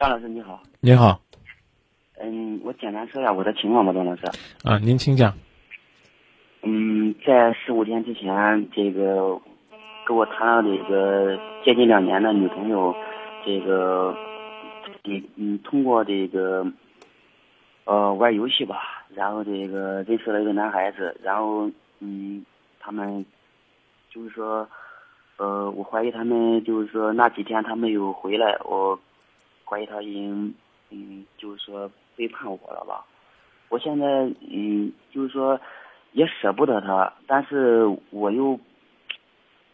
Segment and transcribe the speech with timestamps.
[0.00, 1.20] 张老师你好，你好，
[2.22, 4.24] 嗯，我简单说一下我的情况吧，张老师。
[4.64, 5.30] 啊，您请讲。
[6.62, 9.38] 嗯，在十五天之前，这个
[10.06, 12.96] 跟我谈了这个接近两年的女朋友，
[13.44, 14.16] 这个
[15.04, 16.66] 嗯嗯，通过这个
[17.84, 22.42] 呃玩游戏吧，然后这个认识了一个男孩子，然后嗯，
[22.78, 23.22] 他们
[24.10, 24.66] 就是说
[25.36, 28.98] 呃，我怀疑他们就是说那几天他没有回来，我
[29.70, 30.52] 怀疑他已经
[30.90, 33.04] 嗯，就是说背叛我了吧。
[33.68, 34.06] 我现在
[34.50, 35.60] 嗯，就是说。
[36.12, 38.58] 也舍不得他，但是我又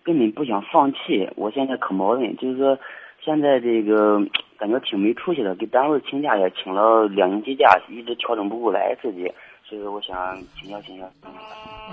[0.05, 1.27] 根本不想放弃。
[1.35, 2.79] 我现在可矛盾，就是说
[3.25, 4.21] 现在这个
[4.59, 9.33] 感觉挺没出息的，给单位请假也请了两星期假，一直调整不过来自己，
[9.65, 11.11] 所以说我想请教请教。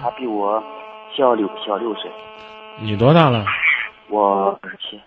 [0.02, 0.62] 他比我
[1.16, 2.12] 小六小六岁。
[2.82, 3.46] 你多大了？
[4.10, 5.00] 我二十七。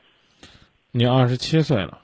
[0.92, 1.98] 你二十七岁了。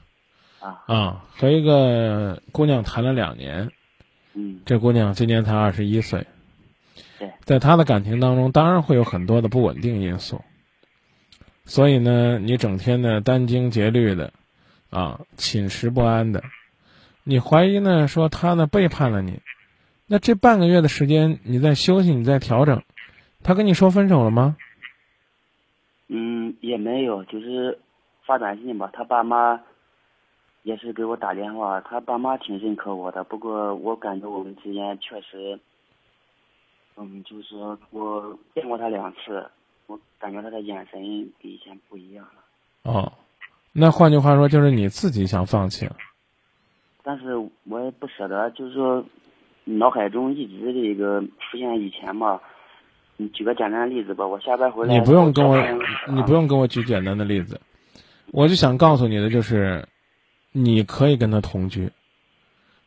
[0.63, 0.83] 啊。
[0.87, 3.71] 啊，和一个姑娘谈了两年。
[4.35, 4.61] 嗯。
[4.65, 6.27] 这姑娘今年才二十一岁。
[7.19, 10.43] 对在她的感情当中，当然会有很多的不稳定因素。
[11.65, 14.33] 所以呢，你整天呢殚精竭虑的，
[14.91, 16.43] 啊，寝食不安的，
[17.23, 19.41] 你怀疑呢说他呢背叛了你。
[20.09, 22.83] 那这半个月的时间，你在休息，你在调整，
[23.45, 24.57] 他跟你说分手了吗？
[26.09, 27.79] 嗯，也没有，就是
[28.27, 28.91] 发短信吧。
[28.93, 29.61] 他爸妈
[30.63, 33.25] 也是给我打电话，他爸妈挺认可我的。
[33.25, 35.59] 不过我感觉我们之间确实。
[36.97, 39.45] 嗯，就是说我见过他两次，
[39.87, 42.91] 我感觉他的眼神跟以前不一样了。
[42.93, 43.13] 哦，
[43.73, 45.97] 那换句话说，就是你自己想放弃了。
[47.03, 49.05] 但是我也不舍得，就是说，
[49.65, 52.41] 脑海中一直这个浮现以前嘛。
[53.19, 54.93] 你举个简单的例子吧，我下班回来。
[54.93, 55.57] 你不用跟我，
[56.09, 57.61] 你不用跟我举简单的例子，
[58.33, 59.87] 我就想告诉你的就是，
[60.53, 61.91] 你可以跟他同居。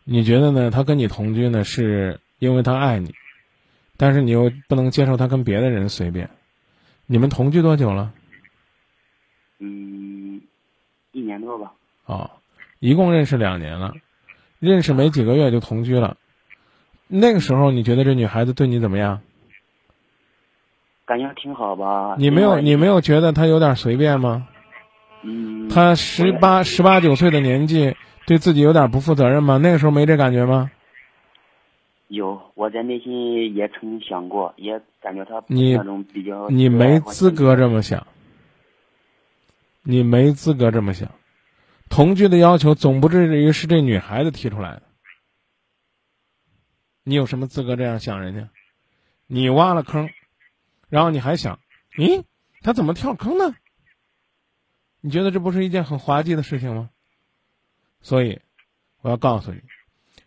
[0.04, 0.72] 你觉得呢？
[0.72, 3.14] 他跟你同居呢，是因为他爱你。
[3.98, 6.30] 但是你又不能接受他跟别的人随便，
[7.06, 8.14] 你们同居多久了？
[9.60, 10.42] 嗯，
[11.12, 11.74] 一年多吧。
[12.06, 12.30] 哦，
[12.80, 13.94] 一共认识两年了，
[14.60, 16.18] 认识没几个月就同居了。
[17.08, 19.22] 那个时候你觉得这女孩子对你怎么样？
[21.06, 22.16] 感觉挺好吧。
[22.18, 24.48] 你没有你没有觉得她有点随便吗？
[25.26, 25.68] 嗯。
[25.70, 29.58] 他十八十八九岁的年纪，对自己有点不负责任吗？
[29.58, 30.72] 那个时候没这感觉吗？
[32.08, 36.48] 有，我在内心也曾想过，也感觉他那种比较。
[36.50, 38.06] 你没资格这么想，
[39.82, 41.10] 你没资格这么想。
[41.90, 44.84] 同居的要求总不至于是这女孩子提出来的，
[47.04, 48.50] 你有什么资格这样想人家？
[49.28, 50.10] 你挖了坑，
[50.90, 51.60] 然后你还想，
[51.98, 52.24] 咦，
[52.62, 53.56] 他怎么跳坑呢？
[55.06, 56.90] 你觉得这不是一件很滑稽的事情吗？
[58.02, 58.42] 所以，
[59.02, 59.62] 我要告诉你。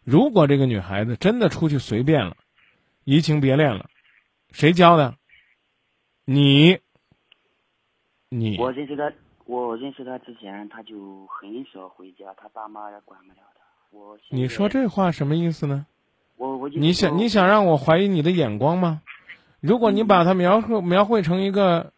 [0.04, 2.36] 如果这个女孩子真的出去随便了，
[3.02, 3.90] 移情别恋了，
[4.52, 5.16] 谁教的？
[6.24, 6.78] 你，
[8.28, 8.56] 你。
[8.56, 9.12] 我认识他，
[9.46, 13.60] 我认识他之前，他就很少回家，他爸妈也管不了他。
[13.90, 14.16] 我。
[14.30, 15.86] 你说这话什么意思呢？
[16.36, 16.68] 我我。
[16.68, 19.02] 你想你想让我怀疑你的眼光吗？
[19.58, 21.92] 如果你把她描绘描绘成一个，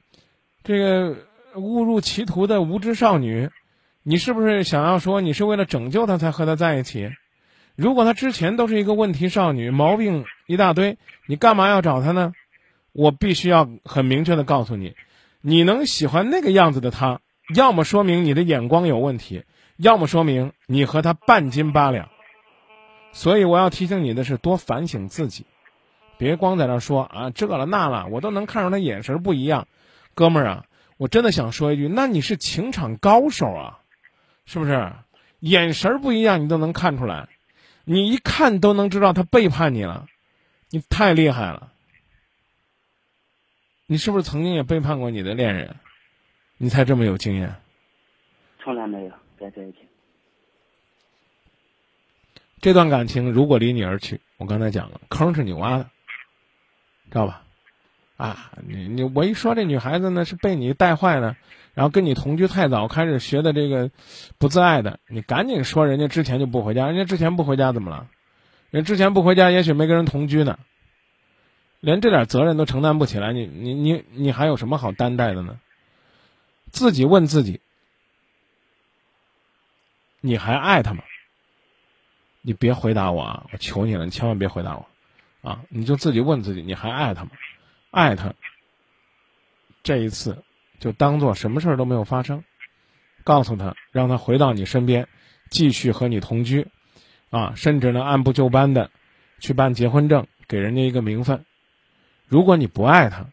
[0.64, 1.26] 这个
[1.56, 3.50] 误入歧途的无知少女，
[4.02, 7.10] 你是不是想要说你是为了拯救她才和她在一起？
[7.76, 12.32] 如果她之前都是一个问题少女，毛病一大堆，你干嘛要找她呢？
[12.92, 14.94] 我必须要很明确的告诉你，
[15.40, 17.20] 你能喜欢那个样子的她，
[17.54, 19.44] 要么说明你的眼光有问题，
[19.76, 22.08] 要么说明你和她半斤八两。
[23.12, 25.46] 所以我要提醒你的是，多反省自己，
[26.16, 29.66] 别光在那说啊这了那了，我都能看出他眼神不一样。
[30.14, 30.64] 哥们儿啊，
[31.00, 33.80] 我真的想说一句，那你是情场高手啊，
[34.44, 34.92] 是不是？
[35.38, 37.30] 眼神不一样，你都能看出来。
[37.84, 40.06] 你一看都能知道他背叛你了，
[40.68, 41.72] 你太厉害了。
[43.86, 45.74] 你是不是曾经也背叛过你的恋人？
[46.58, 47.54] 你才这么有经验？
[48.62, 49.78] 从来没有在这一起。
[52.60, 55.84] 这段感情如果离你而去，我刚才讲了，坑是你挖的，
[57.08, 57.42] 知道吧？
[58.20, 61.36] 啊，你你我一说这女孩子呢是被你带坏的。
[61.72, 63.90] 然后跟你同居太早，开始学的这个
[64.38, 68.08] 不自爱的，你赶紧说人家之前就不回家，人家之前不回家怎么了？
[68.70, 70.58] 人之前不回家，也许没跟人同居呢，
[71.78, 75.60] 连这点责任都承担不起来，你你你你还有什么好担待的呢？
[76.72, 77.60] 自己问自己，
[80.20, 81.04] 你还爱他吗？
[82.42, 83.46] 你别回答我啊！
[83.52, 85.60] 我求你了，你千万别回答我，啊！
[85.68, 87.30] 你就自己问自己，你还爱他吗？
[87.90, 88.34] 爱他，
[89.82, 90.42] 这一次。
[90.78, 92.42] 就当做什么事儿都没有发生，
[93.22, 95.08] 告诉他，让他回到你身边，
[95.50, 96.68] 继续和你同居，
[97.28, 98.90] 啊，甚至呢按部就班的
[99.40, 101.44] 去办结婚证，给人家一个名分。
[102.28, 103.26] 如果你不爱他，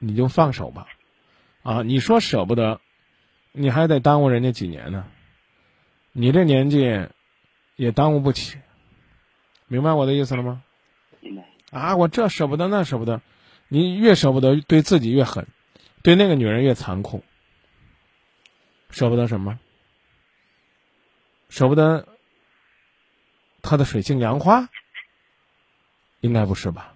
[0.00, 0.88] 你就放手吧，
[1.62, 2.80] 啊，你说舍不得，
[3.52, 5.06] 你还得耽误人家几年呢。
[6.10, 7.06] 你这年纪
[7.76, 8.58] 也耽误不起，
[9.68, 10.64] 明白我的意思了吗？
[11.20, 11.44] 明白。
[11.70, 13.22] 啊，我这舍不得，那舍不得，
[13.72, 15.46] 你越舍不得，对自己越狠，
[16.02, 17.24] 对那个女人越残酷。
[18.90, 19.58] 舍不得什么？
[21.48, 22.06] 舍不得
[23.62, 24.68] 他的水性杨花？
[26.20, 26.92] 应该不是吧？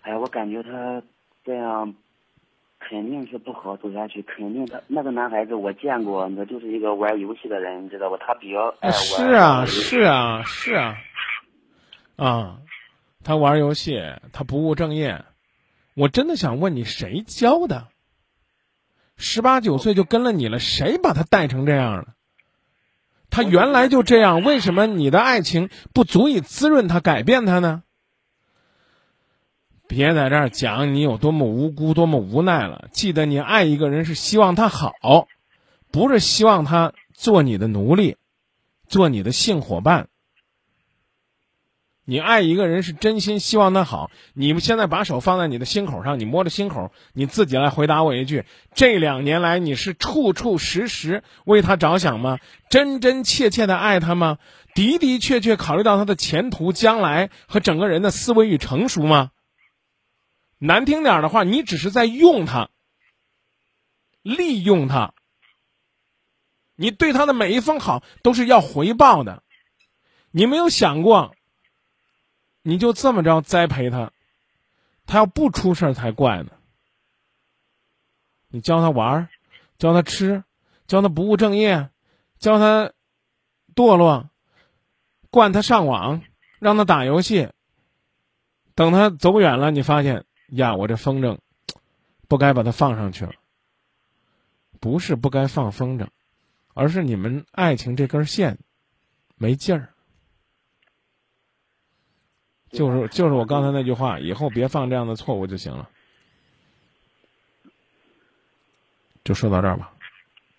[0.00, 1.02] 哎呀，我感觉他
[1.44, 1.94] 这样
[2.80, 8.16] 肯定是不好走下去，肯定他那个男孩子我见过，那就是一个玩游戏的人，你知道吧？
[8.18, 8.94] 他比较爱玩。
[8.94, 10.96] 是啊，是啊，是啊，
[12.16, 12.62] 啊，
[13.26, 14.00] 他玩游戏，
[14.30, 15.24] 他不务正业。
[15.94, 17.88] 我真的想问你，谁教的？
[19.16, 22.14] 十八九岁就跟了你了，谁把他带成这样了？
[23.28, 27.82] 他原来就这样，为什么你的爱情不足以滋润他、改变他呢？
[29.88, 32.88] 别在这儿讲你有多么无辜、多么无奈了。
[32.92, 35.26] 记得你爱一个人是希望他好，
[35.90, 38.18] 不是希望他做你的奴隶，
[38.86, 40.08] 做你的性伙伴。
[42.08, 44.12] 你爱一个人是真心希望他好。
[44.32, 48.44] 你们现在把手放在你的心口上，你摸着心口，你自己来回答我一句：
[48.74, 52.38] 这两年来你是处处时时为他着想吗？
[52.70, 54.38] 真真切切的爱他吗？
[54.76, 59.32] 的的确确考虑到他的前途、将来和整个人的思维与成熟吗？
[60.58, 62.70] 难听点的话，你只是在用他，
[64.22, 65.12] 利用他。
[66.76, 69.42] 你对他的每一分好都是要回报的，
[70.30, 71.35] 你没有想过。
[72.68, 74.10] 你就这么着栽培他，
[75.06, 76.50] 他要不出事儿才怪呢。
[78.48, 79.28] 你教他玩儿，
[79.78, 80.42] 教他吃，
[80.88, 81.90] 教他不务正业，
[82.40, 82.92] 教他
[83.76, 84.30] 堕落，
[85.30, 86.22] 惯他上网，
[86.58, 87.50] 让他打游戏。
[88.74, 91.38] 等他走远了，你发现呀，我这风筝
[92.26, 93.34] 不该把它放上去了。
[94.80, 96.08] 不是不该放风筝，
[96.74, 98.58] 而是你们爱情这根线
[99.36, 99.94] 没劲儿。
[102.70, 105.88] 就是就是我刚才那句话，以后别犯这样的错误就行了。
[109.24, 109.92] 就说到这儿吧。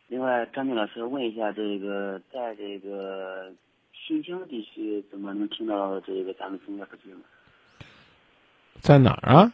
[0.08, 3.52] 另外，张明老师问一下，这个在这个
[3.94, 7.22] 新疆地区怎么能听到这个咱们中国之声？
[8.80, 9.54] 在哪儿啊？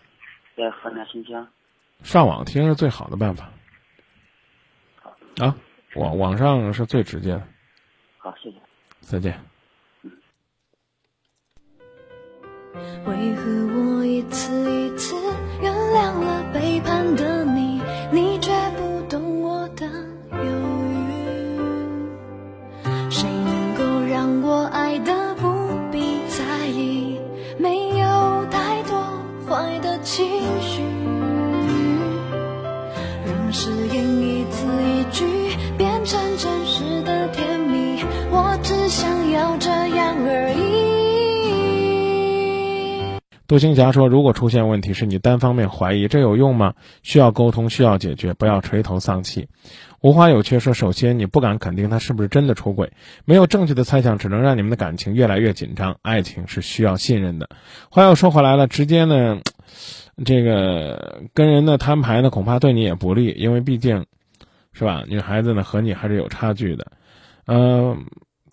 [0.55, 1.47] 在河南新疆。
[2.03, 3.49] 上网听是最好的办法。
[5.01, 5.15] 好。
[5.37, 5.55] 啊，
[5.95, 7.47] 网网上是最直接的。
[8.17, 8.57] 好，谢谢。
[9.01, 9.52] 再见。
[13.05, 13.43] 为何
[13.75, 15.12] 我一次一次
[43.53, 46.73] 杜青霞说：“如果出现问题是你单方面怀疑，这有用吗？
[47.03, 49.47] 需要沟通，需要解决，不要垂头丧气。”
[50.01, 52.91] 无花有缺说：“首先，你不敢肯定他是不是真的出轨，
[53.25, 55.97] 没有证据的猜想只能让你们的感情越来越紧张。
[56.01, 57.47] 爱情是需要信任的。”
[57.91, 59.39] 话又说回来了，直接呢，
[60.25, 64.07] 这个跟人的摊牌呢，恐怕对你也不利，因为毕竟，
[64.73, 65.03] 是吧？
[65.07, 66.87] 女孩子呢和你还是有差距的，
[67.45, 68.03] 嗯。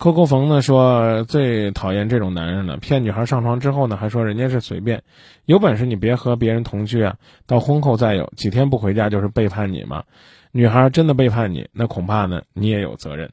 [0.01, 5.03] 扣扣冯呢说最讨厌这种男人了，骗女孩上床之后呢，还说人家是随便，
[5.45, 10.03] 有本事你别和别人同居啊，到婚后再有几天不回家就是背叛你嘛？
[10.51, 13.31] 女孩真的背叛你，那恐怕呢你也有责任。